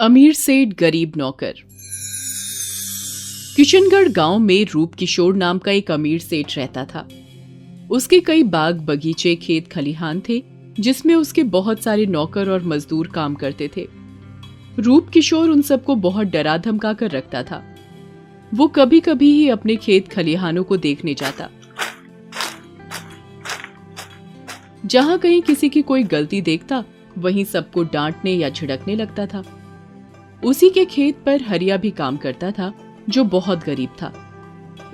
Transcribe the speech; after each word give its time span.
अमीर 0.00 0.32
सेठ 0.32 0.68
गरीब 0.68 1.12
नौकर। 1.16 1.54
किशनगढ़ 3.56 4.08
गाँव 4.08 4.38
में 4.38 4.66
रूप 4.72 4.94
किशोर 4.94 5.36
नाम 5.36 5.58
का 5.58 5.72
एक 5.72 5.90
अमीर 5.90 6.20
सेठ 6.20 6.56
रहता 6.56 6.84
था। 6.84 7.08
उसके 7.90 8.20
कई 8.20 8.42
बाग 8.42 8.80
बगीचे, 8.80 9.36
खेत 9.36 9.72
खलिहान 9.72 10.22
थे, 10.28 10.42
जिसमें 10.80 11.14
उसके 11.14 11.42
बहुत 11.42 11.82
सारे 11.82 12.06
नौकर 12.06 12.50
और 12.50 12.62
मजदूर 12.62 13.06
काम 13.06 13.34
करते 13.34 13.70
थे। 13.76 13.88
रूप 14.78 15.08
किशोर 15.08 15.50
उन 15.50 15.62
सबको 15.62 15.94
बहुत 15.94 16.26
डरा 16.26 16.56
धमका 16.56 16.92
कर 16.92 17.10
रखता 17.10 17.42
था। 17.42 17.76
वो 18.54 18.66
कभी 18.66 19.00
कभी 19.00 19.32
ही 19.32 19.48
अपने 19.48 19.76
खेत 19.76 20.08
खलिहानों 20.08 20.64
को 20.64 20.76
देखने 20.76 21.14
जाता। 21.14 21.50
जहाँ 24.86 25.18
कहीं 25.18 25.42
किसी 25.42 25.68
की 25.68 25.82
कोई 25.82 26.02
गलती 26.02 26.40
देखता, 26.40 26.84
वहीं 27.18 27.44
सबको 27.44 27.84
डांटने 27.84 28.32
या 28.32 28.50
झिड़कने 28.50 28.96
लगता 28.96 29.26
था। 29.26 29.60
उसी 30.44 30.68
के 30.70 30.84
खेत 30.84 31.22
पर 31.26 31.42
हरिया 31.42 31.76
भी 31.76 31.90
काम 31.90 32.16
करता 32.16 32.50
था 32.50 32.72
जो 33.08 33.22
बहुत 33.24 33.64
गरीब 33.64 33.90
था। 34.02 34.12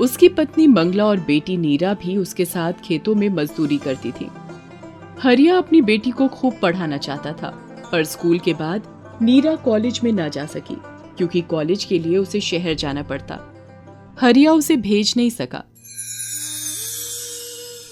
उसकी 0.01 0.29
पत्नी 0.29 0.67
मंगला 0.67 1.05
और 1.07 1.21
बेटी 1.21 1.57
नीरा 1.57 1.95
भी 1.95 2.17
उसके 2.17 2.45
साथ 2.45 2.73
खेतों 2.85 3.15
में 3.15 3.29
मजदूरी 3.29 3.79
करती 3.79 4.13
थी। 4.13 4.29
हरिया 5.23 5.57
अपनी 5.59 5.81
बेटी 5.83 6.11
को 6.11 6.29
खूब 6.29 6.59
पढ़ाना 6.63 6.97
चाहता 6.97 7.33
था 7.33 7.51
पर 7.93 8.05
स्कूल 8.05 8.39
के 8.39 8.55
बाद 8.55 8.83
नीरा 9.23 9.55
कॉलेज 9.57 10.01
में 10.05 10.11
ना 10.13 10.29
जा 10.29 10.45
सकी 10.47 10.77
क्योंकि 11.17 11.41
कॉलेज 11.41 11.85
के 11.85 11.99
लिए 11.99 12.17
उसे 12.17 12.41
शहर 12.41 12.75
जाना 12.75 13.03
पड़ता। 13.03 13.39
हरिया 14.21 14.53
उसे 14.53 14.77
भेज 14.79 15.15
नहीं 15.17 15.31
सका। 15.31 15.63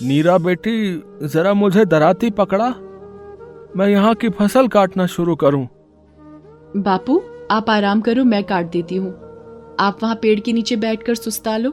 नीरा 0.02 0.36
बेटी 0.38 1.02
जरा 1.28 1.54
मुझे 1.54 1.84
दराती 1.84 2.30
पकड़ा। 2.30 2.68
मैं 3.76 3.88
यहाँ 3.88 4.14
की 4.14 4.28
फ़सल 4.30 4.68
काटना 4.68 5.06
शुरू 5.06 5.34
करूँ। 5.36 5.66
बापू 6.76 7.20
आप 7.50 7.70
आराम 7.70 8.00
करो 8.00 8.24
मैं 8.24 8.42
काट 8.44 8.66
देती 8.70 8.96
हूँ। 8.96 9.10
आप 9.80 10.02
वहाँ 10.02 10.14
पेड़ 10.22 10.38
के 10.40 10.52
नीचे 10.52 10.76
बैठकर 10.76 11.14
सुस्ता 11.14 11.56
लो। 11.56 11.70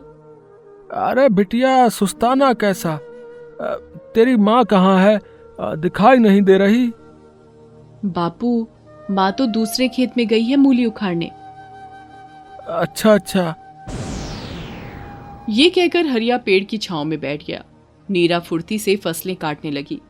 अरे 0.94 1.28
बिटिया 1.30 1.88
सुस्ताना 1.90 2.54
कैसा? 2.54 2.98
तेरी 4.16 4.36
माँ 4.36 4.64
कहाँ 4.66 4.98
है? 5.00 5.20
दिखाई 5.60 6.18
नहीं 6.18 6.42
दे 6.42 6.58
रही। 6.58 6.88
बापू 8.06 8.68
माँ 9.12 9.32
तो 9.32 9.46
दूसरे 9.46 9.88
खेत 9.88 10.18
में 10.18 10.28
गई 10.28 10.44
है 10.44 10.56
मूली 10.56 10.86
उखाड़ने। 10.86 11.32
अच्छा 12.68 13.14
अच्छा। 13.14 13.54
ये 15.50 15.70
कहकर 15.70 16.08
हरिया 16.08 16.38
पेड़ 16.38 16.64
की 16.64 16.78
छांव 16.78 17.04
में 17.04 17.20
बैठ 17.20 17.46
गया। 17.48 17.64
नीरा 18.10 18.40
फुर्ती 18.40 18.80
से 18.80 18.96
फ़सलें 18.96 19.36
काटने 19.36 19.72
लगी। 19.72 20.02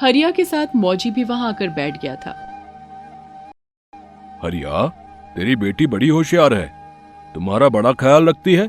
हरिया 0.00 0.30
के 0.30 0.44
साथ 0.44 0.76
मौजी 0.76 1.10
भी 1.10 1.24
वहाँ 1.24 1.48
आकर 1.48 1.68
बैठ 1.68 2.02
गया 2.02 2.14
था। 2.16 2.40
हरिया 4.44 4.86
तेरी 5.36 5.56
बेटी 5.56 5.86
बड़ी 5.86 6.08
होशियार 6.08 6.54
है। 6.54 6.66
तुम्हारा 7.34 7.68
बड़ा 7.68 7.92
ख्याल 7.92 8.28
रखती 8.28 8.54
है। 8.54 8.66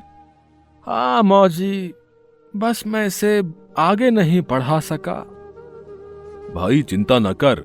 हाँ 0.88 1.24
मौजी 1.24 1.94
बस 2.54 2.84
मैं 2.88 3.06
इसे 3.08 3.42
आगे 3.78 4.10
नहीं 4.12 4.42
पढ़ा 4.42 4.80
सका। 4.80 5.16
भाई 6.56 6.82
चिंता 6.82 7.20
न 7.20 7.34
कर 7.34 7.60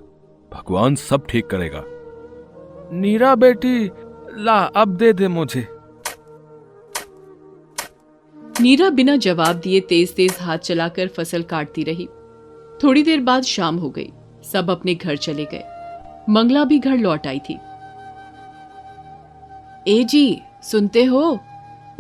भगवान 0.53 0.95
सब 0.95 1.27
ठीक 1.27 1.47
करेगा। 1.47 1.83
नीरा 2.93 3.35
बेटी 3.35 3.91
ला 4.37 4.59
अब 4.77 4.97
दे 4.97 5.13
दे 5.13 5.29
मुझे। 5.29 5.67
नीरा 8.61 8.91
बिना 8.91 9.17
जवाब 9.17 9.57
दिए 9.57 9.81
तेज 9.81 10.15
तेज 10.15 10.37
हाथ 10.41 10.59
चलाकर 10.59 11.09
फ़सल 11.09 11.43
काटती 11.43 11.83
रही। 11.83 12.07
थोड़ी 12.83 13.03
देर 13.03 13.21
बाद 13.21 13.43
शाम 13.43 13.77
हो 13.77 13.91
गई। 13.91 14.11
सब 14.53 14.71
अपने 14.71 14.95
घर 14.95 15.17
चले 15.17 15.45
गए। 15.45 15.65
मंगला 16.29 16.65
भी 16.65 16.79
घर 16.79 16.97
लौट 16.97 17.27
आई 17.27 17.39
थी। 17.39 17.59
ए 19.89 20.03
जी 20.05 20.41
सुनते 20.63 21.05
हो? 21.05 21.39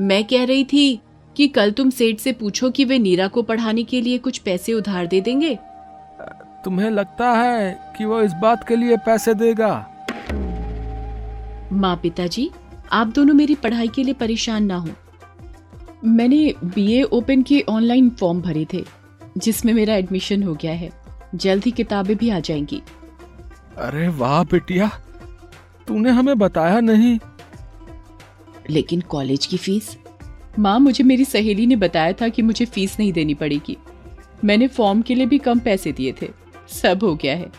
मैं 0.00 0.24
कह 0.24 0.44
रही 0.44 0.64
थी 0.64 1.00
कि 1.36 1.46
कल 1.48 1.70
तुम 1.70 1.90
सेठ 1.90 2.18
से 2.18 2.32
पूछो 2.32 2.70
कि 2.70 2.84
वे 2.84 2.98
नीरा 2.98 3.28
को 3.28 3.42
पढ़ाने 3.42 3.82
के 3.82 4.00
लिए 4.00 4.18
कुछ 4.18 4.38
पैसे 4.38 4.72
उधार 4.72 5.06
दे 5.06 5.20
देंगे। 5.20 5.58
तुम्हें 6.64 6.90
लगता 6.90 7.30
है 7.32 7.92
कि 7.98 8.04
वो 8.04 8.20
इस 8.22 8.32
बात 8.32 8.66
के 8.68 8.76
लिए 8.76 8.96
पैसे 8.96 9.34
देगा? 9.34 9.72
माँ 11.72 11.96
पिताजी 12.02 12.50
आप 12.92 13.06
दोनों 13.06 13.34
मेरी 13.34 13.54
पढ़ाई 13.54 13.88
के 13.88 14.02
लिए 14.04 14.14
परेशान 14.14 14.64
ना 14.64 14.76
हो। 14.76 14.88
मैंने 16.04 16.54
बीए 16.64 17.02
ओपन 17.02 17.42
के 17.42 17.64
ऑनलाइन 17.68 18.10
फॉर्म 18.10 18.40
भरे 18.42 18.66
थे 18.72 18.84
जिसमें 19.38 19.72
मेरा 19.74 19.94
एडमिशन 19.94 20.42
हो 20.42 20.54
गया 20.54 20.72
है। 20.72 20.90
जल्द 21.34 21.64
ही 21.64 21.70
किताबें 21.70 22.16
भी 22.16 22.30
आ 22.30 22.38
जाएँगी। 22.40 22.82
अरे 23.78 24.08
वाह 24.08 24.42
बिटिया 24.44 24.90
तूने 25.86 26.10
हमें 26.10 26.38
बताया 26.38 26.80
नहीं 26.80 27.18
लेकिन 28.70 29.00
कॉलेज 29.00 29.46
की 29.46 29.56
फ़ीस 29.56 29.96
माँ, 30.58 30.78
मुझे 30.78 31.04
मेरी 31.04 31.24
सहेली 31.24 31.66
ने 31.66 31.76
बताया 31.76 32.12
था 32.12 32.28
कि 32.28 32.42
मुझे 32.42 32.64
फ़ीस 32.64 32.96
नहीं 33.00 33.12
देनी 33.12 33.34
पड़ेगी। 33.34 33.76
मैंने 34.44 34.66
फॉर्म 34.68 35.02
के 35.02 35.14
लिए 35.14 35.26
भी 35.26 35.38
कम 35.38 35.58
पैसे 35.58 35.92
दिए 35.92 36.14
थे। 36.22 36.28
सब 36.68 37.02
हो 37.02 37.14
गया 37.14 37.36
है। 37.36 37.50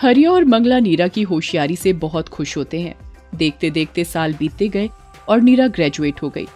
हरिया 0.00 0.30
और 0.30 0.44
मंगला 0.44 0.78
नीरा 0.78 1.08
की 1.08 1.22
होशियारी 1.22 1.76
से 1.76 1.92
बहुत 1.92 2.28
खुश 2.28 2.56
होते 2.56 2.80
हैं। 2.80 2.94
देखते 3.34 3.70
देखते 3.70 4.04
साल 4.04 4.34
बीतते 4.34 4.68
गए 4.68 4.88
और 5.28 5.40
नीरा 5.40 5.66
ग्रेजुएट 5.66 6.22
हो 6.22 6.28
गई। 6.28 6.46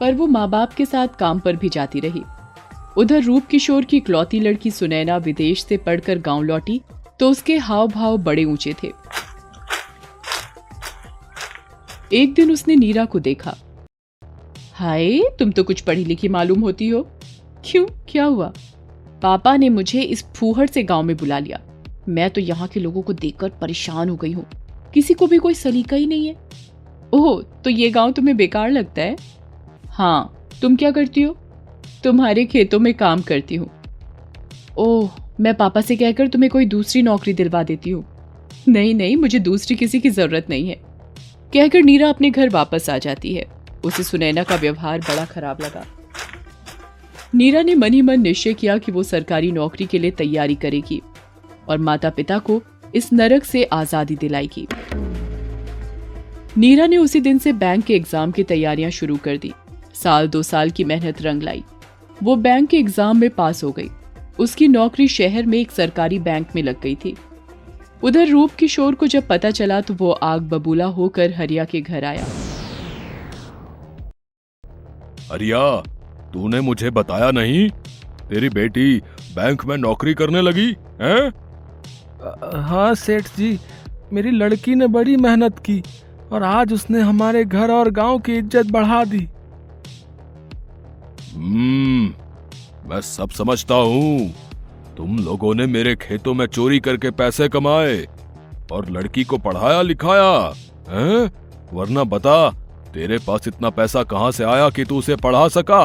पर 0.00 0.14
वो 0.14 0.26
माँ 0.26 0.48
बाप 0.50 0.72
के 0.72 0.86
साथ 0.86 1.08
काम 1.18 1.40
पर 1.40 1.56
भी 1.56 1.68
जाती 1.68 2.00
रही। 2.00 2.22
उधर 2.96 3.22
रूप 3.22 3.46
किशोर 3.46 3.84
की 3.84 3.96
इकलौती 3.96 4.40
लड़की 4.40 4.70
सुनैना 4.70 5.16
विदेश 5.16 5.64
से 5.64 5.76
पढ़कर 5.76 6.18
गाँव 6.18 6.42
लौटी 6.42 6.80
तो 7.20 7.30
उसके 7.30 7.56
हाव 7.58 7.88
भाव 7.88 8.16
बड़े 8.18 8.44
ऊँचे 8.44 8.74
थे। 8.82 8.92
एक 12.14 12.34
दिन 12.34 12.50
उसने 12.52 12.76
नीरा 12.76 13.04
को 13.04 13.18
देखा। 13.20 13.56
हाय, 14.74 15.20
तुम 15.38 15.50
तो 15.50 15.62
कुछ 15.64 15.80
पढ़ी 15.80 16.04
लिखी 16.04 16.28
मालूम 16.28 16.60
होती 16.60 16.88
हो। 16.88 17.00
क्यों? 17.64 17.86
क्या 18.08 18.24
हुआ? 18.24 18.52
पापा 19.22 19.56
ने 19.56 19.68
मुझे 19.68 20.02
इस 20.02 20.24
फूहड़ 20.36 20.66
से 20.66 20.82
गाँव 20.82 21.02
में 21.02 21.16
बुला 21.16 21.38
लिया। 21.38 21.60
मैं 22.08 22.30
तो 22.30 22.40
यहाँ 22.40 22.68
के 22.68 22.80
लोगों 22.80 23.02
को 23.02 23.12
देखकर 23.12 23.48
परेशान 23.48 24.08
हो 24.08 24.16
गई 24.16 24.32
हूँ। 24.32 24.46
किसी 24.94 25.14
को 25.14 25.26
भी 25.26 25.38
कोई 25.38 25.54
सलीका 25.54 25.96
ही 25.96 26.06
नहीं 26.06 26.26
है। 26.28 26.36
ओह 27.14 27.42
तो 27.42 27.70
ये 27.70 27.90
गाँव 27.90 28.12
तुम्हें 28.12 28.36
बेकार 28.36 28.70
लगता 28.70 29.02
है? 29.02 29.16
हाँ 29.86 30.48
तुम 30.62 30.76
क्या 30.76 30.90
करती 30.90 31.22
हो? 31.22 31.36
तुम्हारे 32.04 32.44
खेतों 32.44 32.78
में 32.78 32.94
काम 32.94 33.22
करती 33.22 33.54
हूँ। 33.54 33.70
ओह, 34.78 35.10
मैं 35.40 35.54
पापा 35.54 35.80
से 35.80 35.96
कहकर 35.96 36.28
तुम्हें 36.28 36.50
कोई 36.50 36.66
दूसरी 36.66 37.02
नौकरी 37.02 37.32
दिलवा 37.32 37.62
देती 37.62 37.90
हूँ। 37.90 38.04
नहीं 38.68 38.94
नहीं, 38.94 39.16
मुझे 39.16 39.38
दूसरी 39.38 39.76
किसी 39.76 40.00
की 40.00 40.10
ज़रूरत 40.10 40.46
नहीं 40.50 40.68
है। 40.68 40.93
कहकर 41.54 41.82
नीरा 41.82 42.08
अपने 42.08 42.30
घर 42.30 42.48
वापस 42.48 42.88
आ 42.90 42.96
जाती 42.98 43.34
है। 43.34 43.44
उसे 43.84 44.02
सुनैना 44.02 44.42
का 44.42 44.56
व्यवहार 44.56 45.00
बड़ा 45.00 45.24
खराब 45.24 45.60
लगा। 45.60 45.84
नीरा 47.34 47.62
ने 47.62 47.74
मन 47.74 47.92
ही 47.92 48.00
मन 48.02 48.20
निश्चय 48.20 48.54
किया 48.54 48.76
कि 48.78 48.92
वो 48.92 49.02
सरकारी 49.02 49.50
नौकरी 49.52 49.86
के 49.86 49.98
लिए 49.98 50.10
तैयारी 50.10 50.54
करेगी 50.54 51.00
और 51.68 51.78
माता 51.78 52.10
पिता 52.10 52.38
को 52.38 52.60
इस 52.94 53.12
नरक 53.12 53.44
से 53.44 53.62
आज़ादी 53.64 54.16
दिलाएगी। 54.16 54.66
नीरा 56.56 56.86
ने 56.86 56.96
उसी 56.96 57.20
दिन 57.20 57.38
से 57.38 57.52
बैंक 57.52 57.84
के 57.84 57.94
एग्ज़ाम 57.94 58.30
की 58.30 58.42
तैयारियाँ 58.42 58.90
शुरू 58.90 59.16
कर 59.16 59.36
दी। 59.36 59.52
साल 59.94 60.28
दो 60.28 60.42
साल 60.42 60.70
की 60.70 60.84
मेहनत 60.84 61.22
रंग 61.22 61.42
लाई। 61.42 61.62
वो 62.22 62.36
बैंक 62.36 62.68
के 62.68 62.76
एग्ज़ाम 62.76 63.20
में 63.20 63.30
पास 63.30 63.62
हो 63.64 63.70
गई। 63.70 63.88
उसकी 64.38 64.68
नौकरी 64.68 65.08
शहर 65.08 65.46
में 65.46 65.58
एक 65.58 65.70
सरकारी 65.70 66.18
बैंक 66.18 66.54
में 66.56 66.62
लग 66.62 66.80
गई 66.80 66.94
थी। 66.94 67.16
उधर 68.04 68.28
रूप 68.28 68.54
किशोर 68.54 68.94
को 68.94 69.06
जब 69.06 69.26
पता 69.28 69.50
चला 69.52 69.80
तो 69.80 69.94
वो 69.94 70.10
आग 70.24 70.42
बबूला 70.48 70.86
होकर 70.96 71.32
हरिया 71.34 71.64
के 71.64 71.80
घर 71.80 72.04
आया। 72.04 72.24
हरिया 75.30 75.60
तूने 76.32 76.60
मुझे 76.60 76.90
बताया 76.92 77.30
नहीं? 77.30 77.68
तेरी 78.28 78.48
बेटी 78.50 78.96
बैंक 79.34 79.64
में 79.64 79.76
नौकरी 79.78 80.14
करने 80.14 80.40
लगी 80.42 80.68
हैं? 81.00 81.32
हाँ 82.62 82.94
सेठ 82.96 83.28
जी 83.36 83.58
मेरी 84.12 84.30
लड़की 84.30 84.74
ने 84.74 84.86
बड़ी 84.88 85.16
मेहनत 85.18 85.58
की 85.58 85.82
और 86.32 86.42
आज 86.42 86.72
उसने 86.72 87.00
हमारे 87.02 87.44
घर 87.44 87.70
और 87.70 87.90
गाँव 87.92 88.18
की 88.18 88.36
इज़्ज़त 88.38 88.70
बढ़ा 88.72 89.04
दी। 89.04 89.28
हम्म 91.34 92.12
मैं 92.90 93.00
सब 93.02 93.30
समझता 93.32 93.74
हूँ। 93.74 94.32
तुम 94.96 95.18
लोगों 95.18 95.54
ने 95.54 95.66
मेरे 95.66 95.94
खेतों 95.96 96.34
में 96.34 96.46
चोरी 96.46 96.80
करके 96.80 97.10
पैसे 97.10 97.48
कमाए 97.48 98.06
और 98.72 98.90
लड़की 98.90 99.24
को 99.24 99.38
पढ़ाया 99.38 99.82
लिखाया, 99.82 100.54
हैं? 100.90 101.30
वरना 101.72 102.04
बता, 102.04 102.50
तेरे 102.94 103.18
पास 103.18 103.48
इतना 103.48 103.70
पैसा 103.70 104.02
कहाँ 104.02 104.30
से 104.30 104.44
आया 104.44 104.68
कि 104.70 104.84
तू 104.84 104.98
उसे 104.98 105.16
पढ़ा 105.16 105.48
सका? 105.48 105.84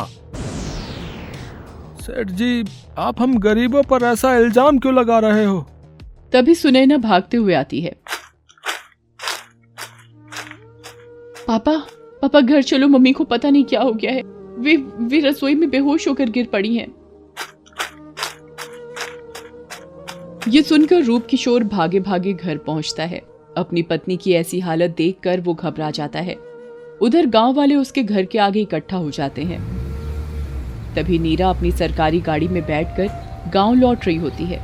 सेठ 2.01 2.27
जी, 2.27 2.63
आप 2.97 3.21
हम 3.21 3.37
गरीबों 3.39 3.83
पर 3.83 4.03
ऐसा 4.03 4.35
इल्ज़ाम 4.35 4.79
क्यों 4.79 4.93
लगा 4.93 5.19
रहे 5.19 5.45
हो? 5.45 5.65
तभी 6.33 6.55
सुनैना 6.55 6.97
भागते 6.97 7.37
हुए 7.37 7.53
आती 7.53 7.81
है। 7.81 7.95
पापा 11.47 11.77
पापा 12.21 12.41
घर 12.41 12.61
चलो, 12.61 12.87
मम्मी 12.87 13.13
को 13.13 13.23
पता 13.23 13.49
नहीं 13.49 13.63
क्या 13.63 13.81
हो 13.81 13.93
गया 13.93 14.11
है। 14.11 14.21
वे 14.59 14.75
वे 14.99 15.19
रसोई 15.19 15.55
में 15.55 15.69
बेहोश 15.69 16.07
होकर 16.07 16.29
गिर 16.29 16.45
पड़ी 16.45 16.75
हैं। 16.75 16.98
ये 20.49 20.61
सुनकर 20.63 21.03
रूप 21.03 21.25
किशोर 21.25 21.63
भागे 21.63 21.99
भागे 21.99 22.33
घर 22.33 22.57
पहुँचता 22.57 23.03
है। 23.03 23.21
अपनी 23.57 23.81
पत्नी 23.81 24.17
की 24.17 24.33
ऐसी 24.33 24.59
हालत 24.59 24.95
देखकर 24.97 25.41
वो 25.41 25.53
घबरा 25.53 25.91
जाता 25.91 26.19
है। 26.19 26.35
उधर 27.01 27.25
गाँव 27.25 27.53
वाले 27.53 27.75
उसके 27.75 28.03
घर 28.03 28.25
के 28.25 28.39
आगे 28.39 28.61
इकट्ठा 28.61 28.97
हो 28.97 29.11
जाते 29.11 29.43
हैं। 29.43 29.59
तभी 30.95 31.19
नीरा 31.19 31.49
अपनी 31.49 31.71
सरकारी 31.71 32.19
गाड़ी 32.19 32.47
में 32.47 32.65
बैठकर 32.65 33.09
गाँव 33.53 33.73
लौट 33.73 34.05
रही 34.05 34.15
होती 34.15 34.43
है। 34.43 34.59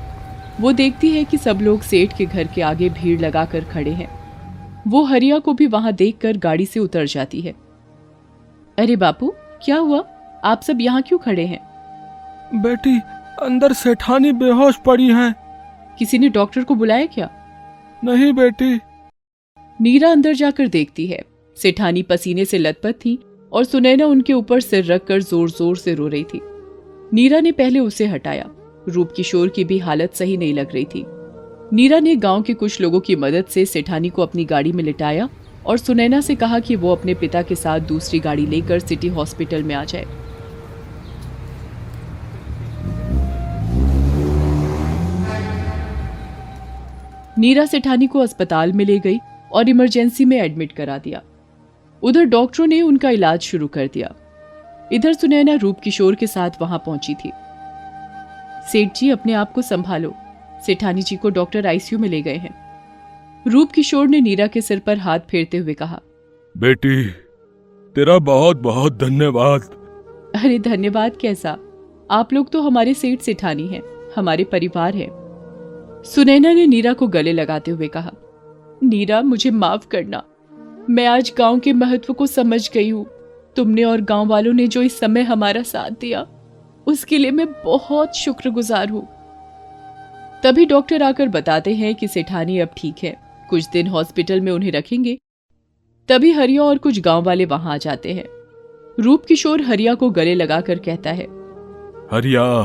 वो 0.61 0.71
देखती 0.71 1.09
है 1.09 1.23
कि 1.23 1.37
सब 1.37 1.59
लोग 1.61 1.81
सेठ 1.81 2.17
के 2.17 2.25
घर 2.25 2.47
के 2.47 2.61
आगे 2.61 2.89
भीड़ 2.89 3.21
लगाकर 3.21 3.63
खड़े 3.63 3.91
हैं। 3.91 4.09
वो 4.87 5.03
हरिया 5.03 5.39
को 5.39 5.53
भी 5.53 5.65
वहाँ 5.65 5.93
देखकर 5.93 6.37
गाड़ी 6.37 6.65
से 6.65 6.79
उतर 6.79 7.05
जाती 7.05 7.41
है। 7.41 7.55
अरे 8.77 8.95
बापू, 8.95 9.33
क्या 9.65 9.77
हुआ? 9.77 10.03
आप 10.43 10.61
सब 10.61 10.81
यहाँ 10.81 11.01
क्यों 11.01 11.19
खड़े 11.19 11.45
हैं? 11.45 11.59
बेटी, 12.61 12.99
अंदर 13.41 13.73
सेठानी 13.73 14.31
बेहोश 14.31 14.75
पड़ी 14.75 15.07
हैं। 15.07 15.44
किसी 15.99 16.17
ने 16.19 16.29
डॉक्टर 16.29 16.63
को 16.63 16.75
बुलाया 16.75 17.05
क्या? 17.05 17.29
नहीं 18.01 18.31
बेटी। 18.33 18.75
नीरा 19.79 20.09
अंदर 20.11 20.33
जाकर 20.33 20.67
देखती 20.67 21.05
है। 21.07 21.21
सेठानी 21.57 22.03
पसीने 22.03 22.45
से 22.45 22.57
लथपथ 22.57 22.93
थी 22.95 23.17
और 23.51 23.63
सुनैना 23.63 24.05
उनके 24.05 24.33
ऊपर 24.33 24.61
सिर 24.61 24.85
रखकर 24.85 25.21
ज़ोर 25.21 25.49
ज़ोर 25.49 25.77
से 25.77 25.93
रो 25.95 26.07
रही 26.07 26.23
थी। 26.23 26.39
नीरा 27.13 27.39
ने 27.39 27.51
पहले 27.51 27.79
उसे 27.79 28.05
हटाया। 28.05 28.49
रूप 28.87 29.13
किशोर 29.15 29.49
की 29.49 29.63
भी 29.63 29.77
हालत 29.79 30.13
सही 30.13 30.37
नहीं 30.37 30.53
लग 30.53 30.73
रही 30.73 30.85
थी। 30.85 31.03
नीरा 31.73 31.99
ने 31.99 32.15
गाँव 32.15 32.41
के 32.41 32.53
कुछ 32.53 32.79
लोगों 32.81 32.99
की 32.99 33.15
मदद 33.15 33.45
से 33.45 33.65
सेठानी 33.65 34.09
को 34.09 34.21
अपनी 34.21 34.45
गाड़ी 34.45 34.71
में 34.71 34.83
लिटाया 34.83 35.29
और 35.65 35.77
सुनैना 35.77 36.19
से 36.21 36.35
कहा 36.35 36.59
कि 36.59 36.75
वो 36.75 36.91
अपने 36.95 37.13
पिता 37.13 37.41
के 37.41 37.55
साथ 37.55 37.79
दूसरी 37.87 38.19
गाड़ी 38.19 38.45
लेकर 38.45 38.79
सिटी 38.79 39.07
हॉस्पिटल 39.07 39.63
में 39.63 39.73
आ 39.75 39.83
जाए। 39.83 40.05
नीरा 47.37 47.65
सेठानी 47.65 48.07
को 48.07 48.19
अस्पताल 48.19 48.73
में 48.73 48.85
ले 48.85 48.99
गई 48.99 49.19
और 49.51 49.69
इमरजेंसी 49.69 50.25
में 50.25 50.37
एडमिट 50.37 50.71
करा 50.71 50.97
दिया। 50.97 51.21
उधर 52.03 52.25
डॉक्टरों 52.25 52.67
ने 52.67 52.81
उनका 52.81 53.09
इलाज 53.09 53.41
शुरू 53.41 53.67
कर 53.67 53.87
दिया। 53.87 54.13
इधर 54.93 55.13
सुनैना 55.13 55.53
रूप 55.53 55.79
किशोर 55.79 56.15
के 56.15 56.27
साथ 56.27 56.61
वहाँ 56.61 56.79
पहुँची 56.79 57.13
थी। 57.13 57.31
सेठ 58.71 58.93
जी 58.95 59.09
अपने 59.09 59.33
आप 59.33 59.51
को 59.51 59.61
संभालो। 59.61 60.13
सेठानी 60.65 61.01
जी 61.01 61.15
को 61.15 61.29
डॉक्टर 61.29 61.67
आईसीयू 61.67 61.99
में 61.99 62.09
ले 62.09 62.21
गए 62.21 62.35
हैं। 62.35 62.53
रूप 63.47 63.71
किशोर 63.71 64.07
ने 64.07 64.21
नीरा 64.21 64.47
के 64.47 64.61
सिर 64.61 64.79
पर 64.79 64.97
हाथ 64.97 65.19
फेरते 65.19 65.57
हुए 65.57 65.73
कहा 65.73 65.99
बेटी 66.57 67.05
तेरा 67.95 68.17
बहुत 68.19 68.57
बहुत 68.57 68.97
धन्यवाद। 68.97 69.61
अरे 70.35 70.59
धन्यवाद 70.59 71.17
कैसा? 71.17 71.57
आप 72.11 72.33
लोग 72.33 72.51
तो 72.51 72.61
हमारे 72.61 72.93
सेठ 72.93 73.19
सेठानी 73.19 73.67
हैं 73.67 73.81
हमारे 74.15 74.43
परिवार 74.43 74.95
हैं। 74.95 75.24
सुनैना 76.05 76.51
ने 76.53 76.65
नीरा 76.67 76.93
को 76.93 77.07
गले 77.07 77.31
लगाते 77.33 77.71
हुए 77.71 77.87
कहा, 77.87 78.11
नीरा, 78.83 79.21
मुझे 79.21 79.51
माफ़ 79.51 79.87
करना। 79.87 80.23
मैं 80.89 81.05
आज 81.05 81.33
गाँव 81.37 81.59
के 81.59 81.73
महत्व 81.73 82.13
को 82.13 82.27
समझ 82.27 82.69
गई 82.73 82.89
हूँ। 82.89 83.05
तुमने 83.55 83.83
और 83.83 84.01
गाँव 84.01 84.27
वालों 84.27 84.53
ने 84.53 84.67
जो 84.67 84.81
इस 84.81 84.99
समय 84.99 85.21
हमारा 85.21 85.63
साथ 85.63 85.91
दिया, 85.91 86.25
उसके 86.87 87.17
लिए 87.17 87.31
मैं 87.31 87.47
बहुत 87.63 88.15
शुक्रगुजार 88.15 88.89
हूँ। 88.89 89.07
तभी 90.43 90.65
डॉक्टर 90.65 91.03
आकर 91.03 91.27
बताते 91.27 91.75
हैं 91.75 91.93
कि 91.95 92.07
सेठानी 92.07 92.59
अब 92.59 92.69
ठीक 92.77 93.03
है। 93.03 93.15
कुछ 93.49 93.69
दिन 93.73 93.87
हॉस्पिटल 93.87 94.41
में 94.41 94.51
उन्हें 94.51 94.71
रखेंगे। 94.71 95.17
तभी 96.09 96.31
हरिया 96.31 96.63
और 96.63 96.77
कुछ 96.77 96.99
गाँव 96.99 97.23
वाले 97.23 97.45
वहाँ 97.45 97.73
आ 97.73 97.77
जाते 97.77 98.13
हैं। 98.13 98.25
रूप 98.99 99.25
किशोर 99.25 99.61
हरिया 99.61 99.93
को 99.93 100.09
गले 100.09 100.35
लगाकर 100.35 100.79
कहता 100.79 101.11
है, 101.11 101.25
हरिया, 102.11 102.63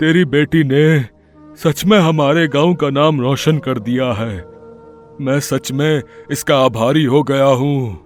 तेरी 0.00 0.24
बेटी 0.24 0.64
ने 0.64 1.15
सच 1.58 1.84
में 1.84 1.98
हमारे 1.98 2.48
गाँव 2.48 2.74
का 2.74 2.90
नाम 2.90 3.20
रोशन 3.20 3.58
कर 3.58 3.78
दिया 3.78 4.12
है। 4.12 4.36
मैं 5.20 5.38
सच 5.40 5.72
में 5.72 6.02
इसका 6.30 6.58
आभारी 6.58 7.04
हो 7.04 7.22
गया 7.22 7.44
हूँ। 7.44 7.98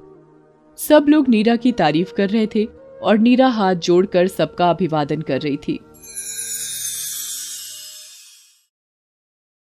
सब 0.79 1.07
लोग 1.09 1.29
नीरा 1.29 1.57
की 1.57 1.73
तारीफ़ 1.73 2.13
कर 2.13 2.29
रहे 2.29 2.47
थे 2.55 2.65
और 3.03 3.19
नीरा 3.19 3.49
हाथ 3.49 3.75
जोड़कर 3.75 4.27
सबका 4.27 4.71
अभिवादन 4.71 5.21
कर 5.21 5.41
रही 5.41 5.57
थी। 5.57 5.79